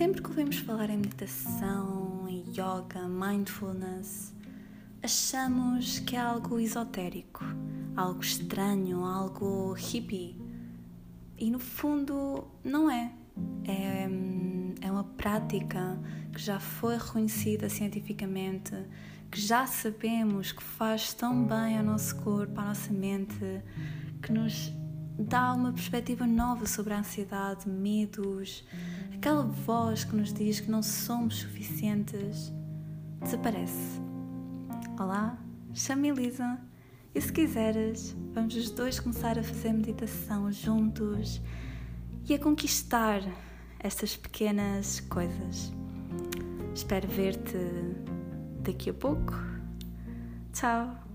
[0.00, 4.32] Sempre que ouvimos falar em meditação, em yoga, mindfulness,
[5.02, 7.44] achamos que é algo esotérico,
[7.94, 10.40] algo estranho, algo hippie.
[11.36, 13.12] E no fundo, não é.
[13.68, 14.08] É,
[14.80, 16.00] é uma prática
[16.32, 18.74] que já foi reconhecida cientificamente,
[19.30, 23.36] que já sabemos que faz tão bem ao nosso corpo, à nossa mente,
[24.22, 24.72] que nos
[25.18, 28.64] dá uma perspectiva nova sobre a ansiedade, medos,
[29.14, 32.52] aquela voz que nos diz que não somos suficientes,
[33.20, 34.00] desaparece.
[34.98, 35.38] Olá,
[35.74, 36.58] chame Elisa
[37.14, 41.40] e se quiseres, vamos os dois começar a fazer meditação juntos
[42.28, 43.20] e a conquistar
[43.78, 45.72] estas pequenas coisas.
[46.74, 47.58] Espero ver-te
[48.62, 49.34] daqui a pouco.
[50.52, 51.09] Tchau!